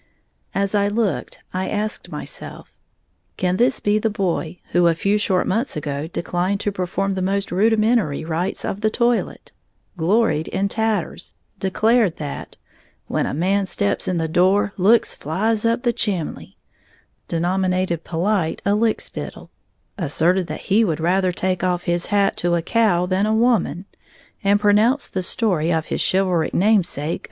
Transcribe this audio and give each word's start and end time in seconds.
As 0.55 0.73
I 0.73 0.87
looked, 0.87 1.41
I 1.53 1.69
asked 1.69 2.11
myself, 2.11 2.75
Can 3.37 3.57
this 3.57 3.79
be 3.79 3.99
the 3.99 4.09
boy 4.09 4.57
who 4.71 4.87
a 4.87 4.95
few 4.95 5.19
short 5.19 5.45
months 5.45 5.77
ago 5.77 6.07
declined 6.07 6.59
to 6.61 6.71
perform 6.71 7.13
the 7.13 7.21
most 7.21 7.51
rudimentary 7.51 8.25
rites 8.25 8.65
of 8.65 8.81
the 8.81 8.89
toilet, 8.89 9.51
gloried 9.97 10.47
in 10.47 10.67
tatters, 10.69 11.35
declared 11.59 12.17
that 12.17 12.57
"when 13.05 13.27
a 13.27 13.33
man 13.35 13.67
steps 13.67 14.07
in 14.07 14.17
the 14.17 14.27
door, 14.27 14.73
looks 14.75 15.13
flies 15.13 15.65
up 15.65 15.83
the 15.83 15.93
chimley", 15.93 16.57
denominated 17.27 18.03
"polite" 18.03 18.59
a 18.65 18.73
"lick 18.73 19.01
spittle", 19.01 19.51
asserted 19.99 20.47
that 20.47 20.61
he 20.61 20.83
would 20.83 20.99
rather 20.99 21.31
take 21.31 21.63
off 21.63 21.83
his 21.83 22.07
hat 22.07 22.35
to 22.37 22.55
a 22.55 22.63
cow 22.63 23.05
than 23.05 23.27
a 23.27 23.35
woman, 23.35 23.85
and 24.43 24.59
pronounced 24.59 25.13
the 25.13 25.21
story 25.21 25.71
of 25.71 25.85
his 25.93 26.01
chivalric 26.03 26.55
namesake 26.55 26.89
a 26.89 26.89
"slander"? 26.89 27.19